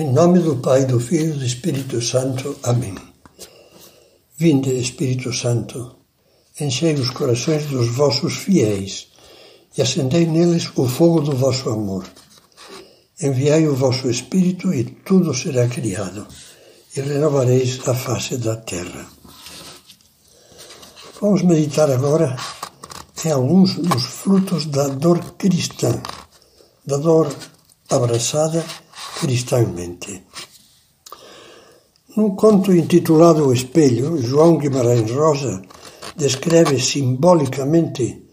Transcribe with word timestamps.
Em 0.00 0.10
nome 0.14 0.38
do 0.38 0.56
Pai, 0.56 0.86
do 0.86 0.98
Filho 0.98 1.34
e 1.34 1.38
do 1.40 1.44
Espírito 1.44 2.00
Santo. 2.00 2.56
Amém. 2.62 2.94
Vinde, 4.38 4.70
Espírito 4.80 5.30
Santo, 5.30 5.94
enchei 6.58 6.94
os 6.94 7.10
corações 7.10 7.66
dos 7.66 7.88
vossos 7.88 8.34
fiéis 8.34 9.08
e 9.76 9.82
acendei 9.82 10.24
neles 10.24 10.70
o 10.74 10.88
fogo 10.88 11.20
do 11.20 11.36
vosso 11.36 11.68
amor. 11.68 12.06
Enviai 13.20 13.68
o 13.68 13.76
vosso 13.76 14.08
Espírito 14.08 14.72
e 14.72 14.84
tudo 14.84 15.34
será 15.34 15.68
criado, 15.68 16.26
e 16.96 17.00
renovareis 17.02 17.86
a 17.86 17.92
face 17.92 18.38
da 18.38 18.56
terra. 18.56 19.06
Vamos 21.20 21.42
meditar 21.42 21.90
agora 21.90 22.34
em 23.22 23.30
alguns 23.30 23.74
dos 23.74 24.02
frutos 24.02 24.64
da 24.64 24.88
dor 24.88 25.20
cristã, 25.36 26.00
da 26.86 26.96
dor 26.96 27.30
abraçada 27.90 28.64
cristãmente. 29.18 30.22
Num 32.16 32.34
conto 32.34 32.74
intitulado 32.74 33.46
O 33.46 33.52
Espelho, 33.52 34.20
João 34.20 34.58
Guimarães 34.58 35.10
Rosa 35.10 35.62
descreve 36.16 36.78
simbolicamente 36.78 38.26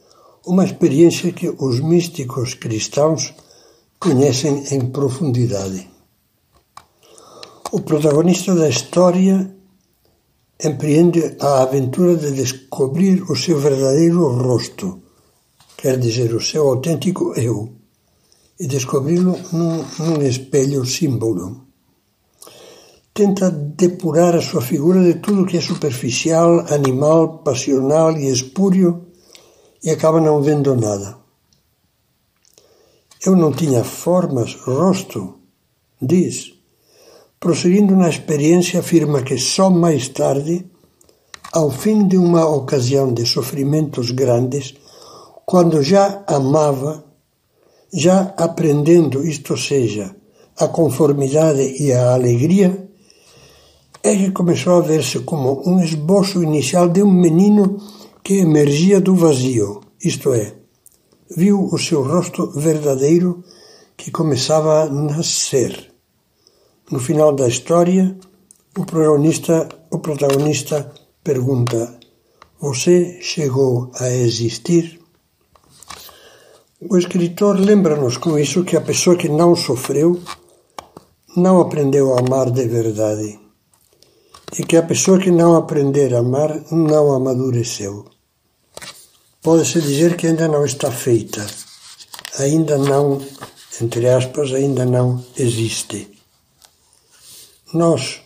uma 0.46 0.66
experiência 0.66 1.32
que 1.32 1.50
os 1.50 1.80
místicos 1.80 2.54
cristãos 2.56 3.34
conhecem 4.00 4.64
em 4.72 4.90
profundidade. 4.90 5.88
O 7.72 7.82
protagonista 7.82 8.56
da 8.56 8.68
história 8.68 9.56
empreende 10.64 11.36
a 11.40 11.62
aventura 11.62 12.16
de 12.16 12.32
descobrir 12.32 13.22
o 13.30 13.36
seu 13.36 13.60
verdadeiro 13.60 14.28
rosto, 14.28 15.02
quer 15.78 16.00
dizer, 16.00 16.34
o 16.34 16.42
seu 16.42 16.68
autêntico 16.68 17.34
eu 17.36 17.77
e 18.60 18.68
descobri-lo 18.68 19.38
num, 19.52 19.86
num 20.00 20.22
espelho 20.22 20.86
símbolo. 20.86 21.68
Tenta 23.14 23.50
depurar 23.50 24.36
a 24.36 24.42
sua 24.42 24.62
figura 24.62 25.04
de 25.04 25.16
tudo 25.16 25.46
que 25.46 25.58
é 25.58 25.62
superficial, 25.62 26.66
animal, 26.72 27.40
passional 27.40 28.12
e 28.18 28.30
espúrio 28.30 29.08
e 29.84 29.90
acaba 29.90 30.22
não 30.22 30.42
vendo 30.42 30.76
nada. 30.76 31.18
Eu 33.26 33.36
não 33.36 33.52
tinha 33.52 33.84
formas, 33.84 34.54
rosto, 34.56 35.40
diz. 36.02 36.54
Prosseguindo 37.40 37.96
na 37.96 38.10
experiência, 38.10 38.80
afirma 38.80 39.24
que 39.24 39.38
só 39.38 39.70
mais 39.70 40.10
tarde, 40.10 40.70
ao 41.52 41.72
fim 41.72 42.08
de 42.08 42.18
uma 42.18 42.46
ocasião 42.48 43.14
de 43.14 43.26
sofrimentos 43.26 44.12
grandes, 44.12 44.76
quando 45.46 45.82
já 45.82 46.24
amava, 46.28 47.07
já 47.94 48.34
aprendendo, 48.38 49.26
isto 49.26 49.58
seja, 49.58 50.16
a 50.58 50.68
conformidade 50.68 51.82
e 51.82 51.94
a 51.94 52.14
alegria, 52.14 52.90
é 54.04 54.16
que 54.16 54.32
começou 54.32 54.78
a 54.78 54.82
ver-se 54.82 55.20
como 55.20 55.62
um 55.68 55.84
esboço 55.84 56.42
inicial 56.42 56.90
de 56.90 57.04
um 57.04 57.12
menino 57.12 57.78
que 58.24 58.40
emergia 58.40 59.00
do 59.00 59.16
vazio, 59.16 59.82
isto 60.04 60.34
é, 60.34 60.54
viu 61.36 61.64
o 61.72 61.78
seu 61.78 62.04
rosto 62.04 62.52
verdadeiro 62.52 63.44
que 63.96 64.12
começava 64.12 64.84
a 64.84 64.90
nascer. 64.90 65.92
No 66.92 67.00
final 67.00 67.34
da 67.34 67.48
história, 67.48 68.18
o 68.78 68.86
protagonista, 68.86 69.68
o 69.92 70.00
protagonista 70.00 70.92
pergunta: 71.24 72.00
Você 72.62 73.20
chegou 73.22 73.92
a 74.00 74.10
existir? 74.10 75.00
O 76.80 76.96
escritor 76.96 77.60
lembra-nos 77.60 78.18
com 78.18 78.38
isso 78.38 78.64
que 78.64 78.78
a 78.78 78.82
pessoa 78.82 79.18
que 79.18 79.28
não 79.28 79.56
sofreu 79.56 80.22
não 81.36 81.60
aprendeu 81.60 82.14
a 82.14 82.20
amar 82.20 82.52
de 82.52 82.68
verdade 82.68 83.40
e 84.56 84.64
que 84.64 84.78
a 84.78 84.84
pessoa 84.84 85.18
que 85.18 85.32
não 85.32 85.56
aprender 85.56 86.14
a 86.14 86.20
amar 86.20 86.72
não 86.72 87.12
amadureceu. 87.14 88.06
Pode-se 89.42 89.82
dizer 89.82 90.16
que 90.16 90.28
ainda 90.28 90.48
não 90.48 90.64
está 90.64 90.92
feita, 90.92 91.48
ainda 92.38 92.78
não, 92.78 93.26
entre 93.82 94.08
aspas, 94.08 94.54
ainda 94.54 94.86
não 94.86 95.26
existe. 95.36 96.08
Nós, 97.74 98.22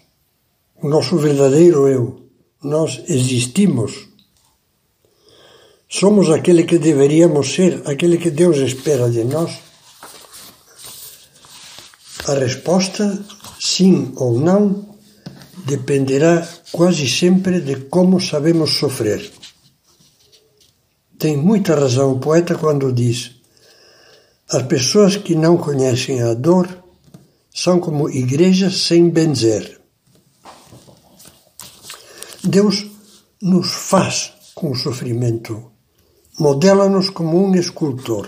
o 0.84 0.90
nosso 0.90 1.18
verdadeiro 1.18 1.88
eu, 1.88 2.22
nós 2.62 3.02
existimos 3.08 4.11
Somos 5.94 6.30
aquele 6.30 6.64
que 6.64 6.80
deveríamos 6.80 7.54
ser, 7.54 7.82
aquele 7.86 8.18
que 8.18 8.32
Deus 8.32 8.56
espera 8.58 9.10
de 9.12 9.26
nós? 9.26 9.60
A 12.30 12.34
resposta, 12.34 13.22
sim 13.60 14.14
ou 14.16 14.40
não, 14.40 14.96
dependerá 15.66 16.48
quase 16.72 17.10
sempre 17.10 17.60
de 17.60 17.76
como 17.90 18.22
sabemos 18.22 18.72
sofrer. 18.78 19.30
Tem 21.20 21.36
muita 21.36 21.76
razão 21.76 22.14
o 22.14 22.20
poeta 22.20 22.56
quando 22.56 22.94
diz: 22.94 23.32
as 24.50 24.64
pessoas 24.64 25.18
que 25.18 25.36
não 25.36 25.58
conhecem 25.58 26.22
a 26.22 26.34
dor 26.34 26.70
são 27.54 27.82
como 27.82 28.10
igrejas 28.10 28.84
sem 28.84 29.10
benzer. 29.10 29.82
Deus 32.42 32.88
nos 33.42 33.70
faz 33.74 34.34
com 34.56 34.72
o 34.72 34.76
sofrimento 34.76 35.71
modela-nos 36.42 37.12
como 37.12 37.38
um 37.46 37.54
escultor. 37.54 38.26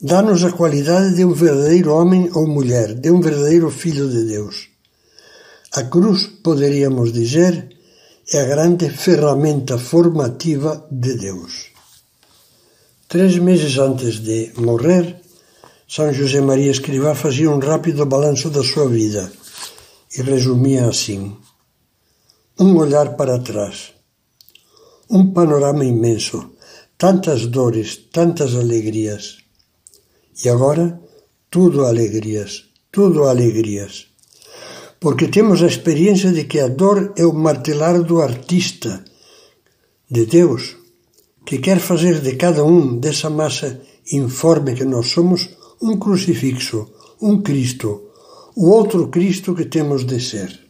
Dá-nos 0.00 0.42
a 0.42 0.50
qualidade 0.50 1.14
de 1.14 1.24
um 1.24 1.32
verdadeiro 1.32 1.94
homem 1.94 2.28
ou 2.34 2.44
mulher, 2.48 2.92
de 2.92 3.08
um 3.08 3.20
verdadeiro 3.20 3.70
filho 3.70 4.08
de 4.10 4.24
Deus. 4.24 4.68
A 5.72 5.84
cruz, 5.84 6.26
poderíamos 6.42 7.12
dizer, 7.12 7.52
é 8.32 8.40
a 8.40 8.46
grande 8.46 8.90
ferramenta 8.90 9.78
formativa 9.78 10.84
de 10.90 11.14
Deus. 11.14 11.52
Três 13.06 13.38
meses 13.38 13.78
antes 13.78 14.14
de 14.18 14.52
morrer, 14.58 15.22
São 15.88 16.12
José 16.12 16.40
Maria 16.40 16.72
Escrivá 16.72 17.14
fazia 17.14 17.48
um 17.48 17.60
rápido 17.60 18.04
balanço 18.06 18.50
da 18.50 18.64
sua 18.64 18.88
vida 18.88 19.30
e 20.18 20.20
resumia 20.20 20.88
assim: 20.88 21.36
um 22.58 22.76
olhar 22.76 23.16
para 23.16 23.38
trás, 23.38 23.92
um 25.08 25.32
panorama 25.32 25.84
imenso, 25.84 26.55
tantas 26.98 27.46
dores, 27.46 27.96
tantas 28.10 28.54
alegrias. 28.54 29.38
E 30.44 30.48
agora, 30.48 31.00
tudo 31.50 31.84
alegrias, 31.84 32.64
tudo 32.90 33.24
alegrias. 33.24 34.06
Porque 34.98 35.28
temos 35.28 35.62
a 35.62 35.66
experiência 35.66 36.32
de 36.32 36.44
que 36.44 36.58
a 36.60 36.68
dor 36.68 37.12
é 37.16 37.24
o 37.24 37.32
martelar 37.32 38.02
do 38.02 38.20
artista, 38.20 39.04
de 40.10 40.24
Deus, 40.26 40.76
que 41.44 41.58
quer 41.58 41.78
fazer 41.80 42.20
de 42.20 42.36
cada 42.36 42.64
um 42.64 42.98
dessa 42.98 43.28
massa 43.28 43.80
informe 44.12 44.74
que 44.74 44.84
nós 44.84 45.08
somos 45.08 45.50
um 45.82 45.98
crucifixo, 45.98 46.90
um 47.20 47.42
Cristo, 47.42 48.10
o 48.54 48.70
outro 48.70 49.08
Cristo 49.08 49.54
que 49.54 49.66
temos 49.66 50.04
de 50.06 50.20
ser. 50.20 50.60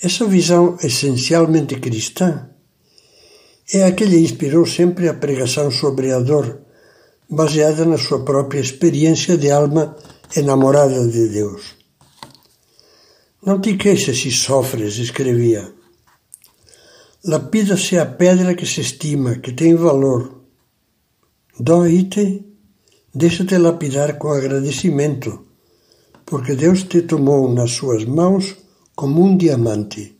Essa 0.00 0.26
visão 0.26 0.76
essencialmente 0.82 1.80
cristã 1.80 2.50
é 3.72 3.84
a 3.84 3.92
que 3.92 4.04
lhe 4.04 4.20
inspirou 4.20 4.64
sempre 4.64 5.08
a 5.08 5.14
pregação 5.14 5.70
sobre 5.70 6.12
a 6.12 6.20
dor, 6.20 6.60
baseada 7.28 7.84
na 7.84 7.98
sua 7.98 8.24
própria 8.24 8.60
experiência 8.60 9.36
de 9.36 9.50
alma 9.50 9.96
enamorada 10.36 11.06
de 11.08 11.28
Deus. 11.28 11.74
Não 13.44 13.60
te 13.60 13.76
queixes 13.76 14.20
se 14.20 14.30
sofres, 14.30 14.98
escrevia. 14.98 15.72
Lapida-se 17.24 17.98
a 17.98 18.06
pedra 18.06 18.54
que 18.54 18.66
se 18.66 18.80
estima, 18.80 19.36
que 19.36 19.52
tem 19.52 19.74
valor. 19.74 20.42
Dói-te, 21.58 22.44
deixa-te 23.14 23.58
lapidar 23.58 24.18
com 24.18 24.28
agradecimento, 24.28 25.46
porque 26.24 26.54
Deus 26.54 26.84
te 26.84 27.02
tomou 27.02 27.52
nas 27.52 27.72
suas 27.72 28.04
mãos 28.04 28.56
como 28.94 29.24
um 29.24 29.36
diamante. 29.36 30.15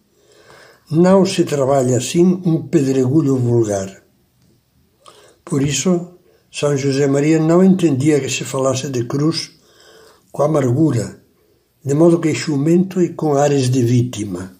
Não 0.91 1.27
se 1.27 1.43
trabalha 1.43 1.97
assim 1.97 2.41
um 2.45 2.69
pedregulho 2.69 3.37
vulgar. 3.37 4.05
Por 5.45 5.61
isso, 5.61 6.19
São 6.53 6.77
José 6.77 7.09
Maria 7.09 7.41
não 7.41 7.65
entendia 7.65 8.21
que 8.21 8.31
se 8.31 8.45
falasse 8.45 8.89
de 8.89 9.03
cruz 9.05 9.51
com 10.31 10.45
amargura, 10.45 11.21
de 11.85 11.93
modo 11.93 12.21
queixumento 12.21 13.03
e 13.03 13.15
com 13.15 13.35
ares 13.35 13.69
de 13.69 13.83
vítima. 13.83 14.53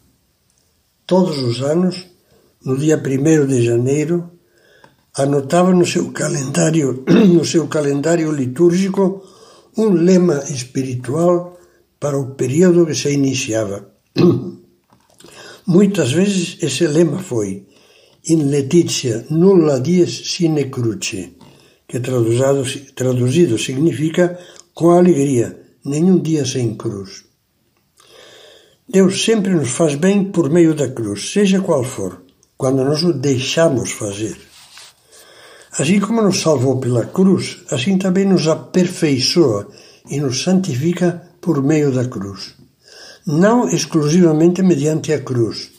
Todos 1.07 1.39
os 1.39 1.63
anos, 1.63 2.07
no 2.65 2.77
dia 2.77 2.97
1 2.97 3.47
de 3.47 3.65
janeiro, 3.65 4.29
anotava 5.17 5.73
no 5.73 5.87
seu 5.87 6.11
calendário, 6.11 7.05
no 7.33 7.45
seu 7.45 7.69
calendário 7.69 8.33
litúrgico 8.33 9.23
um 9.77 9.91
lema 9.91 10.43
espiritual 10.51 11.57
para 12.01 12.19
o 12.19 12.35
período 12.35 12.85
que 12.85 12.97
se 12.97 13.13
iniciava. 13.13 13.93
Muitas 15.67 16.13
vezes 16.13 16.59
esse 16.63 16.87
lema 16.87 17.19
foi 17.19 17.67
In 18.29 18.51
letitia 18.51 19.27
nulla 19.31 19.79
dies 19.81 20.33
sine 20.33 20.65
cruce, 20.69 21.37
que 21.87 22.01
traduzido, 22.01 22.65
traduzido 22.95 23.57
significa 23.57 24.37
com 24.75 24.91
alegria, 24.91 25.57
nenhum 25.85 26.19
dia 26.21 26.45
sem 26.45 26.75
cruz. 26.75 27.25
Deus 28.89 29.25
sempre 29.25 29.55
nos 29.55 29.71
faz 29.71 29.95
bem 29.95 30.25
por 30.33 30.51
meio 30.51 30.75
da 30.75 30.89
cruz, 30.89 31.31
seja 31.31 31.61
qual 31.61 31.85
for, 31.85 32.21
quando 32.57 32.85
nós 32.85 33.05
o 33.05 33.13
deixamos 33.13 33.93
fazer. 33.93 34.37
Assim 35.79 36.01
como 36.01 36.21
nos 36.21 36.41
salvou 36.41 36.81
pela 36.81 37.07
cruz, 37.07 37.59
assim 37.71 37.97
também 37.97 38.25
nos 38.25 38.49
aperfeiçoa 38.49 39.69
e 40.11 40.19
nos 40.19 40.43
santifica 40.43 41.31
por 41.41 41.63
meio 41.63 41.93
da 41.93 42.05
cruz. 42.07 42.56
Não 43.27 43.69
exclusivamente 43.69 44.63
mediante 44.63 45.13
a 45.13 45.21
cruz. 45.21 45.73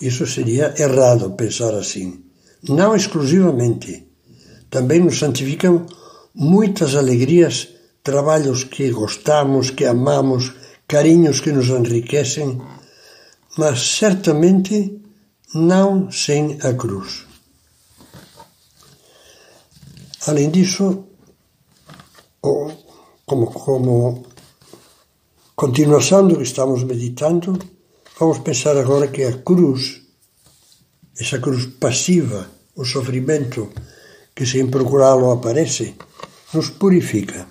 Isso 0.00 0.26
seria 0.26 0.74
errado 0.76 1.30
pensar 1.32 1.72
assim. 1.72 2.24
Não 2.68 2.96
exclusivamente. 2.96 4.08
Também 4.68 4.98
nos 4.98 5.18
santificam 5.18 5.86
muitas 6.34 6.96
alegrias, 6.96 7.68
trabalhos 8.02 8.64
que 8.64 8.90
gostamos, 8.90 9.70
que 9.70 9.84
amamos, 9.84 10.52
carinhos 10.88 11.38
que 11.38 11.52
nos 11.52 11.68
enriquecem, 11.68 12.60
mas 13.56 13.96
certamente 13.96 15.00
não 15.54 16.10
sem 16.10 16.58
a 16.60 16.72
cruz. 16.74 17.24
Além 20.26 20.50
disso, 20.50 21.04
como, 22.40 23.46
como 23.52 24.26
continuação 25.60 26.26
do 26.26 26.38
que 26.38 26.42
estamos 26.42 26.82
meditando, 26.84 27.58
vamos 28.18 28.38
pensar 28.38 28.78
agora 28.78 29.08
que 29.08 29.22
a 29.24 29.42
cruz, 29.42 30.00
essa 31.20 31.38
cruz 31.38 31.66
passiva, 31.78 32.48
o 32.74 32.82
sofrimento 32.82 33.68
que 34.34 34.46
sem 34.46 34.68
procurá-lo 34.68 35.30
aparece, 35.30 35.96
nos 36.54 36.70
purifica. 36.70 37.46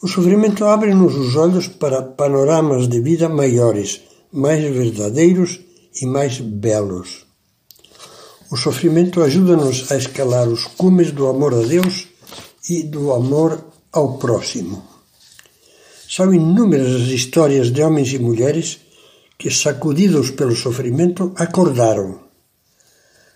O 0.00 0.06
sofrimento 0.06 0.66
abre-nos 0.66 1.16
os 1.16 1.34
olhos 1.34 1.66
para 1.66 2.00
panoramas 2.00 2.86
de 2.86 3.00
vida 3.00 3.28
maiores, 3.28 4.00
mais 4.32 4.62
verdadeiros 4.62 5.58
e 6.00 6.06
mais 6.06 6.38
belos. 6.38 7.26
O 8.52 8.56
sofrimento 8.56 9.20
ajuda-nos 9.20 9.90
a 9.90 9.96
escalar 9.96 10.46
os 10.46 10.64
cumes 10.78 11.10
do 11.10 11.26
amor 11.26 11.54
a 11.54 11.62
Deus 11.62 12.06
e 12.68 12.84
do 12.84 13.12
amor 13.12 13.64
ao 13.90 14.16
próximo. 14.16 14.89
São 16.20 16.34
inúmeras 16.34 17.00
as 17.00 17.08
histórias 17.08 17.72
de 17.72 17.82
homens 17.82 18.12
e 18.12 18.18
mulheres 18.18 18.80
que, 19.38 19.50
sacudidos 19.50 20.30
pelo 20.30 20.54
sofrimento, 20.54 21.32
acordaram. 21.34 22.20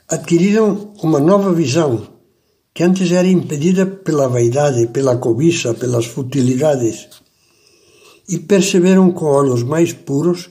Adquiriram 0.06 0.92
uma 1.02 1.19
nova 1.19 1.50
visão 1.50 2.06
que 2.75 2.82
antes 2.82 3.10
era 3.10 3.26
impedida 3.26 3.86
pela 3.86 4.28
vaidade, 4.28 4.88
pela 4.88 5.16
cobiça, 5.16 5.72
pelas 5.72 6.04
futilidades, 6.04 7.08
e 8.28 8.38
perceberam 8.40 9.10
com 9.12 9.25
olhos 9.25 9.62
mais 9.62 9.94
puros 9.94 10.50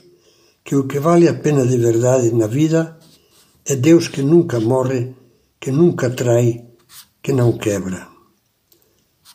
que 0.64 0.74
o 0.74 0.88
que 0.88 0.98
vale 0.98 1.28
a 1.28 1.34
pena 1.34 1.64
de 1.64 1.76
verdade 1.76 2.32
na 2.32 2.48
vida 2.48 2.98
é 3.64 3.76
Deus 3.76 4.08
que 4.08 4.22
nunca 4.22 4.58
morre, 4.58 5.14
que 5.60 5.70
nunca 5.70 6.10
trai, 6.10 6.64
que 7.22 7.32
não 7.32 7.52
quebra. 7.52 8.08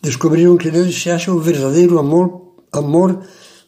Descobriram 0.02 0.58
que 0.58 0.70
nele 0.70 0.92
se 0.92 1.10
acha 1.10 1.32
o 1.32 1.40
verdadeiro 1.40 1.98
amor, 1.98 2.49
amor 2.72 3.24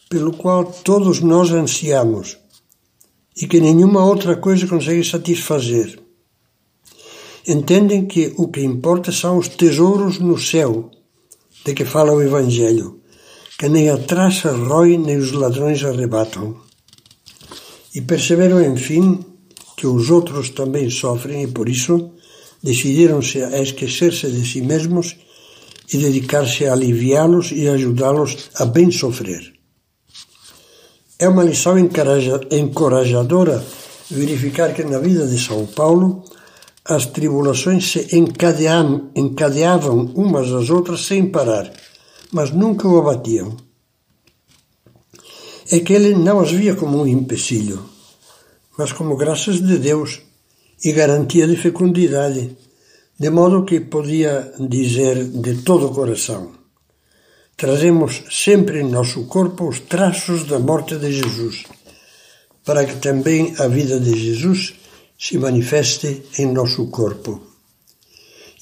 pelo 0.09 0.33
qual 0.33 0.65
todos 0.65 1.21
nós 1.21 1.51
ansiamos 1.51 2.37
e 3.35 3.47
que 3.47 3.59
nenhuma 3.59 4.03
outra 4.03 4.35
coisa 4.35 4.67
consegue 4.67 5.03
satisfazer. 5.03 5.99
Entendem 7.47 8.05
que 8.05 8.33
o 8.37 8.49
que 8.49 8.61
importa 8.61 9.11
são 9.11 9.37
os 9.37 9.47
tesouros 9.47 10.19
no 10.19 10.37
céu, 10.37 10.91
de 11.65 11.73
que 11.73 11.85
fala 11.85 12.13
o 12.13 12.21
Evangelho, 12.21 12.99
que 13.57 13.69
nem 13.69 13.89
a 13.89 13.97
traça 13.97 14.51
rói 14.51 14.97
nem 14.97 15.17
os 15.17 15.31
ladrões 15.31 15.83
arrebatam. 15.83 16.55
E 17.95 18.01
perceberam, 18.01 18.61
enfim, 18.61 19.19
que 19.75 19.87
os 19.87 20.09
outros 20.09 20.49
também 20.49 20.89
sofrem 20.89 21.43
e 21.43 21.47
por 21.47 21.67
isso 21.67 22.11
decidiram-se 22.61 23.41
a 23.41 23.59
esquecer-se 23.61 24.29
de 24.29 24.45
si 24.45 24.61
mesmos 24.61 25.15
e 25.91 25.97
dedicar-se 25.97 26.65
a 26.65 26.73
aliviá-los 26.73 27.51
e 27.51 27.67
ajudá-los 27.67 28.49
a 28.55 28.65
bem 28.65 28.89
sofrer. 28.91 29.53
É 31.19 31.27
uma 31.27 31.43
lição 31.43 31.77
encorajadora 31.77 33.63
verificar 34.09 34.73
que 34.73 34.83
na 34.83 34.99
vida 34.99 35.27
de 35.27 35.37
São 35.39 35.65
Paulo 35.65 36.23
as 36.83 37.05
tribulações 37.05 37.91
se 37.91 38.17
encadeavam, 38.17 40.11
umas 40.15 40.51
às 40.51 40.69
outras 40.69 41.05
sem 41.05 41.29
parar, 41.29 41.71
mas 42.31 42.51
nunca 42.51 42.87
o 42.87 42.97
abatiam. 42.97 43.55
É 45.71 45.79
que 45.79 45.93
ele 45.93 46.15
não 46.15 46.39
as 46.39 46.51
via 46.51 46.75
como 46.75 47.01
um 47.01 47.07
empecilho, 47.07 47.85
mas 48.77 48.91
como 48.91 49.15
graças 49.15 49.61
de 49.61 49.77
Deus 49.77 50.21
e 50.83 50.91
garantia 50.91 51.47
de 51.47 51.55
fecundidade, 51.55 52.57
de 53.21 53.29
modo 53.29 53.65
que 53.65 53.81
podia 53.81 54.51
dizer 54.57 55.15
de 55.45 55.53
todo 55.61 55.87
o 55.87 55.93
coração: 55.93 56.41
Trazemos 57.55 58.23
sempre 58.31 58.81
em 58.81 58.89
nosso 58.89 59.25
corpo 59.25 59.69
os 59.69 59.79
traços 59.81 60.45
da 60.45 60.57
morte 60.57 60.95
de 60.97 61.11
Jesus, 61.11 61.65
para 62.65 62.83
que 62.83 62.95
também 62.95 63.53
a 63.59 63.67
vida 63.67 63.99
de 63.99 64.13
Jesus 64.25 64.73
se 65.19 65.37
manifeste 65.37 66.23
em 66.39 66.47
nosso 66.51 66.87
corpo. 66.87 67.31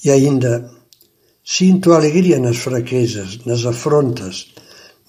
E 0.04 0.10
ainda, 0.10 0.70
sinto 1.42 1.94
alegria 1.94 2.38
nas 2.38 2.58
fraquezas, 2.58 3.38
nas 3.46 3.64
afrontas, 3.64 4.48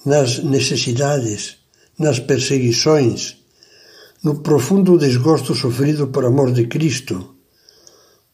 nas 0.06 0.42
necessidades, 0.42 1.58
nas 1.98 2.18
perseguições 2.18 3.36
no 4.24 4.36
profundo 4.40 4.96
desgosto 4.96 5.52
sofrido 5.52 6.06
por 6.06 6.24
amor 6.24 6.52
de 6.52 6.68
Cristo, 6.68 7.34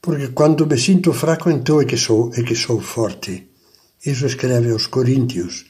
porque 0.00 0.28
quando 0.28 0.66
me 0.66 0.78
sinto 0.78 1.12
fraco 1.12 1.50
então 1.50 1.80
é 1.80 1.84
que 1.84 1.96
sou, 1.96 2.30
é 2.34 2.42
que 2.42 2.54
sou 2.54 2.80
forte. 2.80 3.48
Isso 4.04 4.26
escreve 4.26 4.70
aos 4.70 4.86
Coríntios 4.86 5.66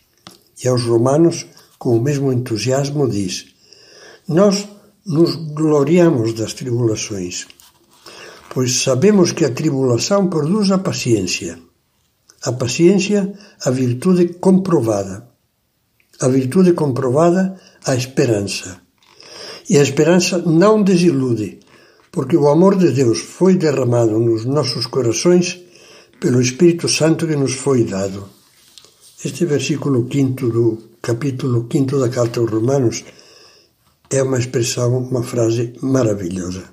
e 0.62 0.68
aos 0.68 0.82
Romanos 0.84 1.46
com 1.78 1.96
o 1.96 2.00
mesmo 2.00 2.32
entusiasmo 2.32 3.08
diz: 3.08 3.46
Nós 4.26 4.68
nos 5.06 5.34
gloriamos 5.34 6.34
das 6.34 6.52
tribulações, 6.52 7.46
pois 8.52 8.82
sabemos 8.82 9.32
que 9.32 9.44
a 9.44 9.50
tribulação 9.50 10.28
produz 10.28 10.70
a 10.70 10.78
paciência. 10.78 11.58
A 12.42 12.52
paciência, 12.52 13.32
a 13.64 13.70
virtude 13.70 14.28
comprovada. 14.34 15.28
A 16.20 16.28
virtude 16.28 16.72
comprovada, 16.72 17.58
a 17.84 17.94
esperança 17.94 18.80
e 19.68 19.76
a 19.76 19.82
esperança 19.82 20.38
não 20.38 20.82
desilude, 20.82 21.60
porque 22.18 22.36
o 22.36 22.48
amor 22.48 22.74
de 22.76 22.90
Deus 22.90 23.20
foi 23.20 23.54
derramado 23.54 24.18
nos 24.18 24.44
nossos 24.44 24.88
corações 24.88 25.62
pelo 26.18 26.40
Espírito 26.40 26.88
Santo 26.88 27.28
que 27.28 27.36
nos 27.36 27.52
foi 27.52 27.84
dado. 27.84 28.28
Este 29.24 29.44
versículo 29.44 30.04
5 30.12 30.48
do 30.48 30.78
capítulo 31.00 31.68
5 31.70 31.96
da 31.96 32.08
carta 32.08 32.40
aos 32.40 32.50
Romanos 32.50 33.04
é 34.10 34.20
uma 34.20 34.36
expressão, 34.36 34.98
uma 34.98 35.22
frase 35.22 35.74
maravilhosa. 35.80 36.64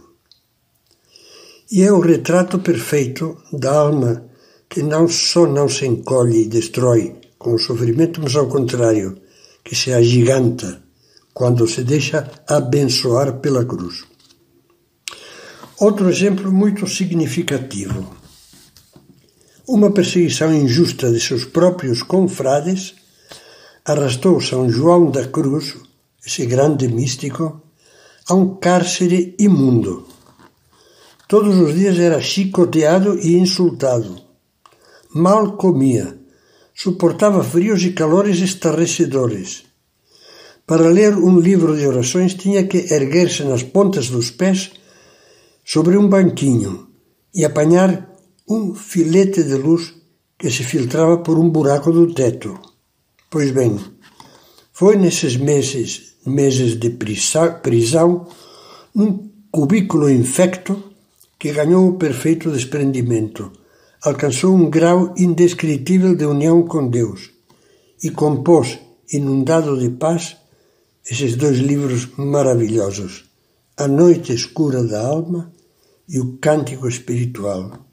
E 1.72 1.84
é 1.84 1.92
o 1.92 2.00
retrato 2.00 2.58
perfeito 2.58 3.38
da 3.54 3.72
alma 3.72 4.25
que 4.68 4.82
não 4.82 5.08
só 5.08 5.46
não 5.46 5.70
se 5.70 5.86
encolhe 5.86 6.46
e 6.46 6.48
destrói 6.48 7.18
com 7.38 7.54
o 7.54 7.60
sofrimento, 7.60 8.20
mas 8.20 8.36
ao 8.36 8.48
contrário, 8.48 9.16
que 9.64 9.75
se 9.75 9.94
agiganta 9.94 10.82
quando 11.36 11.68
se 11.68 11.84
deixa 11.84 12.32
abençoar 12.48 13.34
pela 13.42 13.64
cruz. 13.64 14.15
Outro 15.79 16.10
exemplo 16.10 16.51
muito 16.51 16.88
significativo. 16.88 18.15
Uma 19.67 19.91
perseguição 19.91 20.53
injusta 20.53 21.12
de 21.12 21.20
seus 21.20 21.46
próprios 21.46 22.03
confrades 22.03 22.96
arrastou 23.84 24.39
São 24.39 24.70
João 24.70 25.12
da 25.12 25.27
Cruz, 25.27 25.75
esse 26.25 26.46
grande 26.46 26.88
místico, 26.88 27.62
a 28.27 28.34
um 28.34 28.55
cárcere 28.55 29.36
imundo. 29.38 30.08
Todos 31.27 31.58
os 31.58 31.75
dias 31.75 32.00
era 32.00 32.22
chicoteado 32.22 33.20
e 33.20 33.38
insultado. 33.38 34.22
Mal 35.13 35.53
comia, 35.58 36.17
suportava 36.74 37.44
frios 37.44 37.84
e 37.84 37.91
calores 37.91 38.39
estarrecedores 38.39 39.65
para 40.65 40.89
ler 40.89 41.15
um 41.15 41.39
livro 41.39 41.77
de 41.77 41.86
orações 41.86 42.34
tinha 42.34 42.65
que 42.65 42.91
erguer-se 42.91 43.44
nas 43.44 43.62
pontas 43.62 44.10
dos 44.10 44.32
pés 44.32 44.72
sobre 45.66 45.98
um 45.98 46.08
banquinho 46.08 46.88
e 47.34 47.44
apanhar 47.44 48.08
um 48.48 48.76
filete 48.76 49.44
de 49.44 49.56
luz 49.56 49.96
que 50.38 50.52
se 50.52 50.64
filtrava 50.64 51.18
por 51.18 51.40
um 51.40 51.50
buraco 51.50 51.92
do 51.92 52.14
teto. 52.14 52.58
Pois 53.32 53.50
bem, 53.50 53.80
foi 54.72 54.96
nesses 54.96 55.36
meses, 55.36 56.18
meses 56.24 56.80
de 56.80 56.92
prisão, 56.92 58.28
num 58.94 59.32
cubículo 59.52 60.08
infecto, 60.08 60.84
que 61.40 61.52
ganhou 61.52 61.90
o 61.90 61.98
perfeito 61.98 62.52
desprendimento, 62.52 63.52
alcançou 64.04 64.56
um 64.56 64.70
grau 64.70 65.14
indescritível 65.18 66.16
de 66.16 66.26
união 66.26 66.64
com 66.64 66.88
Deus 66.88 67.32
e 68.04 68.12
compôs, 68.12 68.80
inundado 69.12 69.80
de 69.80 69.90
paz, 69.90 70.38
esses 71.10 71.36
dois 71.36 71.58
livros 71.58 72.10
maravilhosos, 72.18 73.26
A 73.78 73.88
Noite 73.88 74.34
Escura 74.34 74.84
da 74.84 75.06
Alma 75.06 75.55
e 76.08 76.20
O 76.20 76.38
Cântico 76.38 76.88
Espiritual. 76.88 77.86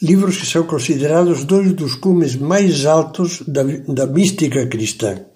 Livros 0.00 0.36
que 0.38 0.46
são 0.46 0.64
considerados 0.64 1.44
dois 1.44 1.72
dos 1.72 1.94
cumes 1.94 2.36
mais 2.36 2.86
altos 2.86 3.42
da, 3.46 3.62
da 3.62 4.06
mística 4.06 4.66
cristã. 4.66 5.26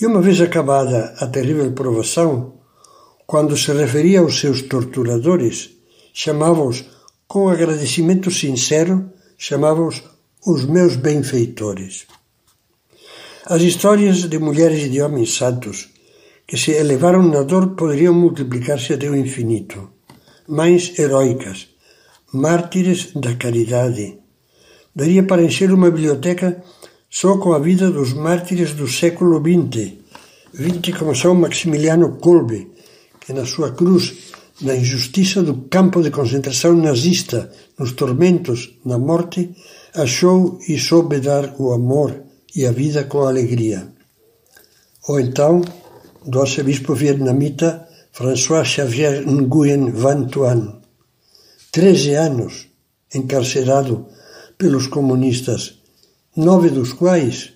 E 0.00 0.06
uma 0.06 0.22
vez 0.22 0.40
acabada 0.40 1.14
a 1.18 1.26
terrível 1.26 1.70
provação, 1.72 2.54
quando 3.26 3.56
se 3.56 3.72
referia 3.72 4.20
aos 4.20 4.38
seus 4.38 4.62
torturadores, 4.62 5.70
chamava-os, 6.14 6.84
com 7.26 7.48
agradecimento 7.48 8.30
sincero, 8.30 9.10
chamava-os 9.36 10.02
os 10.46 10.64
meus 10.64 10.96
benfeitores. 10.96 12.06
As 13.44 13.62
histórias 13.62 14.28
de 14.28 14.38
mulheres 14.38 14.84
e 14.84 14.88
de 14.88 15.02
homens 15.02 15.34
santos 15.34 15.90
que 16.46 16.56
se 16.56 16.70
elevaram 16.70 17.22
na 17.22 17.42
dor 17.42 17.74
poderiam 17.74 18.14
multiplicar-se 18.14 18.94
até 18.94 19.10
o 19.10 19.16
infinito. 19.16 19.95
Mães 20.48 20.96
heróicas, 20.96 21.68
mártires 22.32 23.10
da 23.14 23.34
caridade. 23.34 24.18
Daria 24.94 25.24
para 25.24 25.42
encher 25.42 25.72
uma 25.72 25.90
biblioteca 25.90 26.62
só 27.10 27.36
com 27.38 27.52
a 27.52 27.58
vida 27.58 27.90
dos 27.90 28.12
mártires 28.12 28.72
do 28.72 28.86
século 28.86 29.40
XX, 29.40 29.94
vinte 30.54 30.92
como 30.92 31.16
São 31.16 31.34
Maximiliano 31.34 32.18
Kolbe, 32.18 32.70
que 33.20 33.32
na 33.32 33.44
sua 33.44 33.72
cruz, 33.72 34.32
na 34.60 34.76
injustiça 34.76 35.42
do 35.42 35.62
campo 35.68 36.00
de 36.00 36.12
concentração 36.12 36.76
nazista, 36.76 37.50
nos 37.76 37.92
tormentos, 37.92 38.78
na 38.84 38.98
morte, 38.98 39.50
achou 39.94 40.60
e 40.68 40.78
soube 40.78 41.18
dar 41.18 41.56
o 41.58 41.72
amor 41.72 42.22
e 42.54 42.64
a 42.64 42.70
vida 42.70 43.02
com 43.02 43.26
alegria. 43.26 43.88
Ou 45.08 45.18
então, 45.18 45.62
do 46.24 46.40
arcebispo 46.40 46.94
vietnamita 46.94 47.85
François 48.18 48.64
Xavier 48.64 49.26
Nguyen 49.26 49.92
Van 49.92 50.24
Thuan, 50.30 50.80
13 51.70 52.14
anos 52.14 52.68
encarcerado 53.12 54.08
pelos 54.56 54.86
comunistas, 54.86 55.82
nove 56.34 56.70
dos 56.70 56.94
quais, 56.94 57.52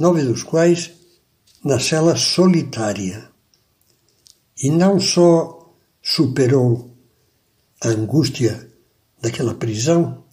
nove 0.00 0.24
dos 0.24 0.42
quais 0.42 0.90
na 1.64 1.78
cela 1.78 2.16
solitária 2.16 3.30
e 4.60 4.70
não 4.70 4.98
só 4.98 5.72
superou 6.02 6.90
a 7.80 7.86
angústia 7.90 8.72
daquela 9.22 9.54
prisão, 9.54 10.24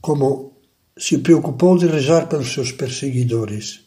como 0.00 0.58
se 0.98 1.18
preocupou 1.18 1.78
de 1.78 1.86
rezar 1.86 2.28
pelos 2.28 2.52
seus 2.52 2.72
perseguidores 2.72 3.78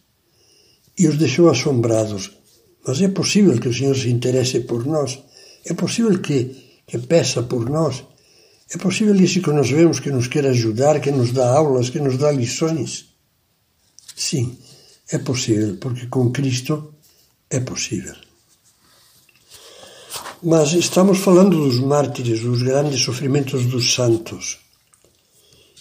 e 0.97 1.05
os 1.09 1.17
deixou 1.17 1.49
assombrados. 1.49 2.40
Mas 2.85 3.01
é 3.01 3.07
possível 3.09 3.59
que 3.59 3.69
o 3.69 3.73
Senhor 3.73 3.95
se 3.95 4.09
interesse 4.09 4.61
por 4.61 4.85
nós? 4.85 5.19
É 5.65 5.73
possível 5.73 6.19
que, 6.19 6.81
que 6.87 6.97
peça 6.97 7.43
por 7.43 7.69
nós? 7.69 8.03
É 8.73 8.77
possível 8.77 9.15
isso 9.15 9.41
que 9.41 9.51
nós 9.51 9.69
vemos 9.69 9.99
que 9.99 10.09
nos 10.09 10.27
quer 10.27 10.45
ajudar, 10.47 10.99
que 10.99 11.11
nos 11.11 11.31
dá 11.31 11.47
aulas, 11.55 11.89
que 11.89 11.99
nos 11.99 12.17
dá 12.17 12.31
lições? 12.31 13.05
Sim, 14.15 14.57
é 15.11 15.17
possível, 15.17 15.77
porque 15.77 16.07
com 16.07 16.31
Cristo 16.31 16.93
é 17.49 17.59
possível. 17.59 18.15
Mas 20.41 20.73
estamos 20.73 21.19
falando 21.19 21.57
dos 21.57 21.79
mártires, 21.79 22.41
dos 22.41 22.63
grandes 22.63 23.01
sofrimentos 23.01 23.65
dos 23.65 23.93
santos. 23.93 24.57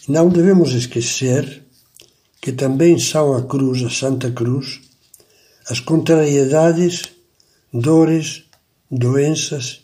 Não 0.09 0.29
devemos 0.29 0.73
esquecer 0.73 1.63
que 2.43 2.53
também 2.53 2.99
são 2.99 3.35
a 3.35 3.43
cruz, 3.43 3.83
a 3.85 3.91
Santa 3.91 4.31
Cruz, 4.33 4.81
as 5.69 5.81
contrariedades, 5.81 7.03
dores, 7.73 8.45
doenças, 8.91 9.83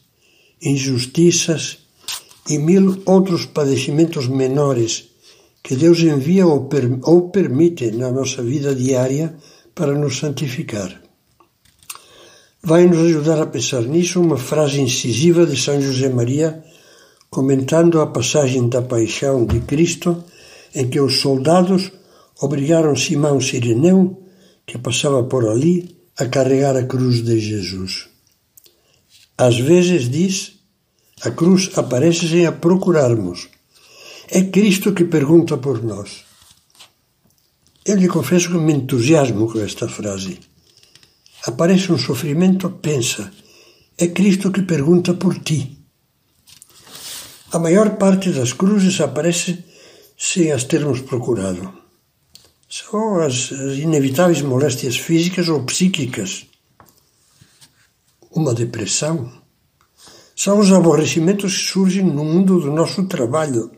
injustiças 0.61 1.79
e 2.49 2.59
mil 2.59 3.03
outros 3.05 3.47
padecimentos 3.47 4.27
menores 4.29 5.11
que 5.63 5.75
Deus 5.75 5.99
envia 6.01 6.47
ou, 6.47 6.67
per 6.67 6.99
ou 7.03 7.29
permite 7.31 7.91
na 7.91 8.11
nossa 8.11 8.43
vida 8.43 8.75
diária 8.75 9.35
para 9.75 9.93
nos 9.93 10.19
santificar. 10.19 11.03
Vai 12.63 12.87
nos 12.87 12.99
ajudar 12.99 13.43
a 13.43 13.47
pensar 13.47 13.83
nisso 13.83 14.21
uma 14.21 14.37
frase 14.37 14.81
incisiva 14.81 15.45
de 15.45 15.57
São 15.57 15.81
José 15.81 16.09
Maria, 16.09 16.65
comentando 17.29 18.01
a 18.01 18.07
passagem 18.07 18.69
da 18.69 18.81
paixão 18.81 19.45
de 19.45 19.61
Cristo, 19.61 20.25
em 20.75 20.89
que 20.89 21.01
os 21.01 21.21
soldados 21.21 21.93
obrigaram 22.41 22.97
Simão 22.97 23.41
Sireneu, 23.41 24.23
que 24.67 24.79
passava 24.79 25.23
por 25.25 25.49
ali, 25.49 25.97
a 26.19 26.27
carregar 26.27 26.77
a 26.77 26.85
cruz 26.85 27.23
de 27.23 27.39
Jesus. 27.39 28.09
Às 29.39 29.59
vezes, 29.59 30.11
diz, 30.11 30.55
a 31.23 31.31
cruz 31.31 31.71
aparece 31.77 32.29
sem 32.29 32.47
a 32.47 32.53
procurarmos. 32.53 33.49
É 34.29 34.43
Cristo 34.43 34.93
que 34.93 35.05
pergunta 35.05 35.57
por 35.57 35.83
nós. 35.85 36.25
Eu 37.85 37.97
lhe 37.97 38.09
confesso 38.09 38.51
que 38.51 38.59
me 38.59 38.73
entusiasmo 38.73 39.51
com 39.51 39.61
esta 39.61 39.89
frase 39.89 40.41
aparece 41.47 41.93
um 41.93 41.99
sofrimento, 41.99 42.69
pensa, 42.71 43.31
é 43.97 44.09
Cristo 44.09 44.51
que 44.51 44.63
pergunta 44.63 45.15
por 45.15 45.39
ti. 45.39 45.79
A 47.53 47.59
maior 47.59 47.97
parte 47.97 48.31
das 48.31 48.53
cruzes 48.53 49.01
aparece 49.01 49.65
sem 50.19 50.51
as 50.51 50.65
termos 50.65 51.01
procurado. 51.01 51.86
São 52.69 53.21
as, 53.21 53.51
inevitáveis 53.51 54.43
moléstias 54.43 54.97
físicas 54.97 55.49
ou 55.49 55.63
psíquicas. 55.65 56.47
Uma 58.31 58.55
depressão. 58.55 59.33
São 60.35 60.59
os 60.59 60.71
aborrecimentos 60.71 61.57
que 61.57 61.73
surgem 61.73 62.05
no 62.05 62.25
mundo 62.25 62.61
do 62.61 62.71
nosso 62.71 63.07
trabalho. 63.07 63.71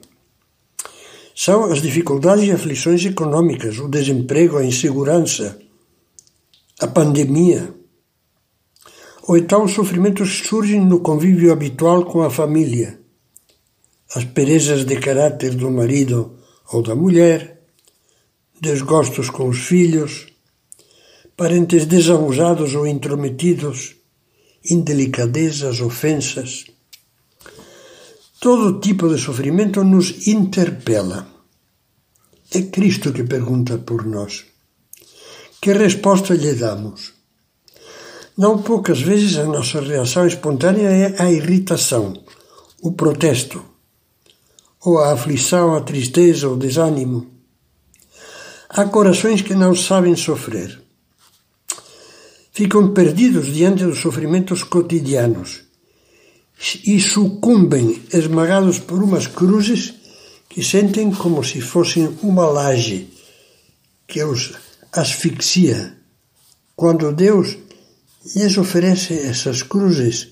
São 1.34 1.64
as 1.64 1.80
dificuldades 1.80 2.44
e 2.44 2.52
aflições 2.52 3.04
econômicas, 3.04 3.78
o 3.78 3.88
desemprego, 3.88 4.58
a 4.58 4.64
insegurança 4.64 5.58
a 6.80 6.86
pandemia, 6.86 7.74
ou 9.26 9.36
então 9.36 9.64
os 9.64 9.72
sofrimentos 9.72 10.46
surgem 10.46 10.80
no 10.80 11.00
convívio 11.00 11.52
habitual 11.52 12.04
com 12.04 12.22
a 12.22 12.30
família, 12.30 13.00
as 14.14 14.24
perezas 14.24 14.84
de 14.84 14.96
caráter 15.00 15.56
do 15.56 15.70
marido 15.72 16.38
ou 16.72 16.82
da 16.82 16.94
mulher, 16.94 17.57
desgostos 18.60 19.30
com 19.30 19.48
os 19.48 19.58
filhos, 19.58 20.26
parentes 21.36 21.86
desabusados 21.86 22.74
ou 22.74 22.86
intrometidos, 22.86 23.96
indelicadezas, 24.68 25.80
ofensas. 25.80 26.66
Todo 28.40 28.80
tipo 28.80 29.08
de 29.08 29.18
sofrimento 29.18 29.82
nos 29.84 30.26
interpela. 30.26 31.28
É 32.50 32.62
Cristo 32.62 33.12
que 33.12 33.24
pergunta 33.24 33.78
por 33.78 34.04
nós. 34.06 34.44
Que 35.60 35.72
resposta 35.72 36.34
lhe 36.34 36.54
damos? 36.54 37.12
Não 38.36 38.62
poucas 38.62 39.00
vezes 39.00 39.36
a 39.36 39.44
nossa 39.44 39.80
reação 39.80 40.26
espontânea 40.26 40.88
é 40.88 41.22
a 41.22 41.30
irritação, 41.30 42.14
o 42.80 42.92
protesto, 42.92 43.62
ou 44.80 44.98
a 44.98 45.12
aflição, 45.12 45.74
a 45.74 45.80
tristeza, 45.80 46.48
o 46.48 46.56
desânimo. 46.56 47.37
Há 48.68 48.84
corações 48.84 49.40
que 49.40 49.54
não 49.54 49.74
sabem 49.74 50.14
sofrer. 50.14 50.78
Ficam 52.52 52.92
perdidos 52.92 53.46
diante 53.46 53.84
dos 53.84 53.98
sofrimentos 53.98 54.62
cotidianos 54.62 55.62
e 56.84 57.00
sucumbem 57.00 58.02
esmagados 58.12 58.78
por 58.78 59.02
umas 59.02 59.26
cruzes 59.26 59.94
que 60.50 60.62
sentem 60.62 61.10
como 61.10 61.42
se 61.42 61.60
fossem 61.60 62.18
uma 62.22 62.46
laje 62.46 63.08
que 64.06 64.22
os 64.22 64.52
asfixia, 64.92 65.96
quando 66.74 67.12
Deus 67.12 67.56
lhes 68.34 68.58
oferece 68.58 69.14
essas 69.14 69.62
cruzes 69.62 70.28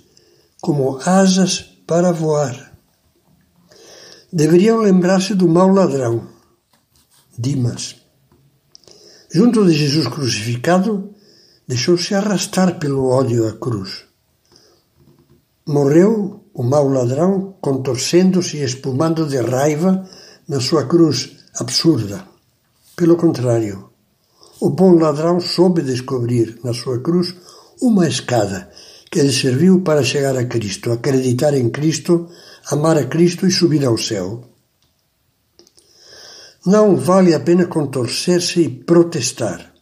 como 0.61 0.99
asas 1.05 1.65
para 1.87 2.13
voar. 2.13 2.73
Deveriam 4.33 4.79
lembrar-se 4.79 5.35
do 5.35 5.49
mau 5.49 5.69
ladrão, 5.69 6.29
Dimas. 7.39 8.06
Junto 9.37 9.67
de 9.67 9.75
Jesus 9.75 10.09
crucificado, 10.09 11.11
deixou-se 11.69 12.15
arrastar 12.15 12.79
pelo 12.79 13.11
ódio 13.11 13.47
à 13.47 13.53
cruz. 13.53 14.07
Morreu 15.67 16.41
o 16.55 16.63
mau 16.63 16.89
ladrão 16.89 17.55
contorcendo-se 17.61 18.57
e 18.57 18.65
espumando 18.65 19.27
de 19.27 19.39
raiva 19.39 20.09
na 20.49 20.59
sua 20.59 20.87
cruz 20.87 21.37
absurda. 21.61 22.25
Pelo 22.97 23.15
contrário, 23.19 23.91
o 24.59 24.71
bom 24.71 24.95
ladrão 24.99 25.39
soube 25.39 25.83
descobrir 25.83 26.59
na 26.65 26.73
sua 26.73 26.99
cruz 27.01 27.35
uma 27.83 28.09
escada 28.09 28.71
que 29.11 29.21
lhe 29.21 29.35
serviu 29.35 29.83
para 29.83 30.03
chegar 30.03 30.35
a 30.35 30.47
Cristo, 30.47 30.93
acreditar 30.93 31.53
em 31.53 31.69
Cristo, 31.69 32.27
amar 32.71 32.97
a 32.97 33.05
Cristo 33.05 33.47
e 33.47 33.51
subir 33.51 33.85
ao 33.85 33.99
céu. 33.99 34.56
Não 36.67 36.97
vale 36.97 37.33
a 37.33 37.39
pena 37.39 37.67
contorcer-se 37.67 38.61
e 38.61 38.69
protestar, 38.69 39.73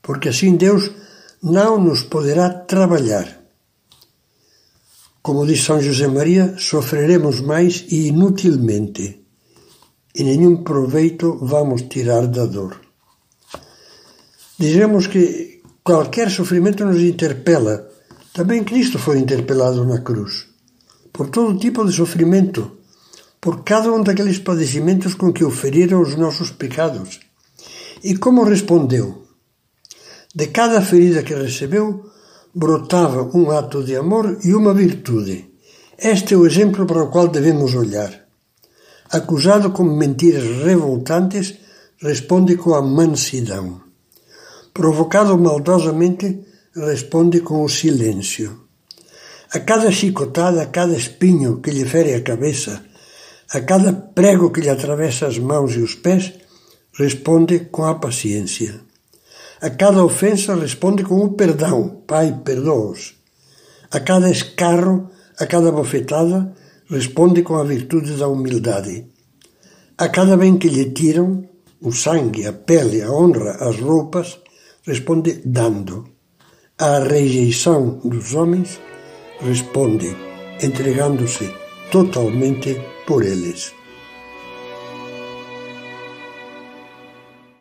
porque 0.00 0.28
assim 0.28 0.54
Deus 0.54 0.88
não 1.42 1.80
nos 1.82 2.04
poderá 2.04 2.48
trabalhar. 2.48 3.40
Como 5.20 5.44
diz 5.44 5.64
São 5.64 5.80
José 5.80 6.06
Maria, 6.06 6.54
sofreremos 6.58 7.40
mais 7.40 7.84
e 7.88 8.08
inutilmente, 8.08 9.20
e 10.14 10.22
nenhum 10.22 10.62
proveito 10.62 11.38
vamos 11.42 11.82
tirar 11.82 12.28
da 12.28 12.46
dor. 12.46 12.80
Dizemos 14.56 15.08
que 15.08 15.60
qualquer 15.82 16.30
sofrimento 16.30 16.84
nos 16.84 17.02
interpela. 17.02 17.90
Também 18.32 18.62
Cristo 18.62 18.98
foi 18.98 19.18
interpelado 19.18 19.84
na 19.84 20.00
cruz, 20.00 20.46
por 21.12 21.30
todo 21.30 21.58
tipo 21.58 21.84
de 21.84 21.92
sofrimento 21.92 22.83
por 23.44 23.62
cada 23.62 23.92
um 23.92 24.02
daqueles 24.02 24.38
padecimentos 24.38 25.14
com 25.14 25.30
que 25.30 25.44
o 25.44 25.50
feriram 25.50 26.00
os 26.00 26.16
nossos 26.16 26.50
pecados. 26.50 27.20
E 28.02 28.16
como 28.16 28.42
respondeu? 28.42 29.26
De 30.34 30.46
cada 30.46 30.80
ferida 30.80 31.22
que 31.22 31.34
recebeu, 31.34 32.06
brotava 32.54 33.20
um 33.36 33.50
ato 33.50 33.84
de 33.84 33.96
amor 33.96 34.38
e 34.42 34.54
uma 34.54 34.72
virtude. 34.72 35.36
Este 35.98 36.32
é 36.32 36.38
o 36.38 36.46
exemplo 36.46 36.86
para 36.86 37.02
o 37.02 37.10
qual 37.10 37.28
devemos 37.28 37.74
olhar. 37.74 38.18
Acusado 39.10 39.72
com 39.72 39.84
mentiras 39.84 40.64
revoltantes, 40.64 41.54
responde 42.00 42.56
com 42.56 42.74
a 42.74 42.80
mansidão. 42.80 43.82
Provocado 44.72 45.36
maldosamente, 45.36 46.40
responde 46.74 47.40
com 47.40 47.62
o 47.62 47.68
silêncio. 47.68 48.62
A 49.52 49.60
cada 49.60 49.92
chicotada, 49.92 50.62
a 50.62 50.66
cada 50.66 50.96
espinho 50.96 51.60
que 51.60 51.70
lhe 51.70 51.84
fere 51.84 52.14
a 52.14 52.22
cabeça, 52.22 52.82
a 53.54 53.60
cada 53.60 53.92
prego 53.92 54.50
que 54.50 54.60
lhe 54.60 54.68
atravessa 54.68 55.28
as 55.28 55.38
mãos 55.38 55.76
e 55.76 55.78
os 55.78 55.94
pés, 55.94 56.32
responde 56.92 57.60
com 57.60 57.84
a 57.84 57.94
paciência. 57.94 58.80
A 59.60 59.70
cada 59.70 60.04
ofensa, 60.04 60.56
responde 60.56 61.04
com 61.04 61.20
o 61.24 61.34
perdão. 61.34 62.02
Pai, 62.04 62.36
perdoa-os. 62.44 63.14
A 63.92 64.00
cada 64.00 64.28
escarro, 64.28 65.08
a 65.38 65.46
cada 65.46 65.70
bofetada, 65.70 66.52
responde 66.90 67.42
com 67.42 67.54
a 67.54 67.62
virtude 67.62 68.16
da 68.16 68.26
humildade. 68.26 69.06
A 69.96 70.08
cada 70.08 70.36
bem 70.36 70.58
que 70.58 70.68
lhe 70.68 70.90
tiram, 70.90 71.48
o 71.80 71.92
sangue, 71.92 72.48
a 72.48 72.52
pele, 72.52 73.02
a 73.02 73.12
honra, 73.12 73.52
as 73.60 73.78
roupas, 73.78 74.40
responde 74.84 75.42
dando. 75.44 76.08
À 76.76 76.98
rejeição 76.98 78.00
dos 78.04 78.34
homens, 78.34 78.80
responde 79.40 80.16
entregando-se 80.60 81.54
totalmente 81.92 82.93
por 83.06 83.24
eles. 83.24 83.74